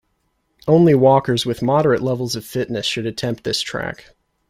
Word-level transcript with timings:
Only 0.67 0.95
walkers 0.95 1.45
with 1.45 1.61
moderate 1.61 2.01
levels 2.01 2.35
of 2.35 2.43
fitness 2.43 2.87
should 2.87 3.05
attempt 3.05 3.43
this 3.43 3.61
track. 3.61 4.15